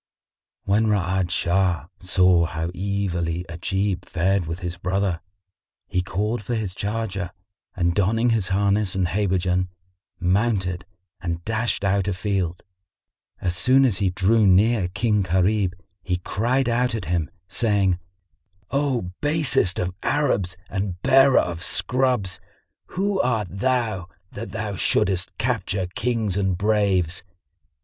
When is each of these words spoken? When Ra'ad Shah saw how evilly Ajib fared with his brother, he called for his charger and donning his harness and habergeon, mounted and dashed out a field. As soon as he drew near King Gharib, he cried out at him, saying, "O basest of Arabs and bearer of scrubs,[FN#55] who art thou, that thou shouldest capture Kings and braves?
When 0.63 0.87
Ra'ad 0.87 1.29
Shah 1.29 1.85
saw 1.99 2.45
how 2.47 2.69
evilly 2.73 3.45
Ajib 3.47 4.03
fared 4.05 4.47
with 4.47 4.61
his 4.61 4.75
brother, 4.79 5.21
he 5.87 6.01
called 6.01 6.41
for 6.41 6.55
his 6.55 6.73
charger 6.73 7.29
and 7.75 7.93
donning 7.93 8.31
his 8.31 8.47
harness 8.47 8.95
and 8.95 9.07
habergeon, 9.09 9.67
mounted 10.19 10.85
and 11.21 11.45
dashed 11.45 11.83
out 11.85 12.07
a 12.07 12.15
field. 12.15 12.63
As 13.41 13.55
soon 13.55 13.85
as 13.85 13.99
he 13.99 14.09
drew 14.09 14.47
near 14.47 14.87
King 14.87 15.21
Gharib, 15.21 15.75
he 16.01 16.17
cried 16.17 16.67
out 16.67 16.95
at 16.95 17.05
him, 17.05 17.29
saying, 17.47 17.99
"O 18.71 19.11
basest 19.21 19.77
of 19.77 19.93
Arabs 20.01 20.57
and 20.67 20.99
bearer 21.03 21.37
of 21.37 21.61
scrubs,[FN#55] 21.61 22.39
who 22.95 23.21
art 23.21 23.49
thou, 23.51 24.07
that 24.31 24.51
thou 24.51 24.75
shouldest 24.75 25.37
capture 25.37 25.85
Kings 25.93 26.37
and 26.37 26.57
braves? 26.57 27.21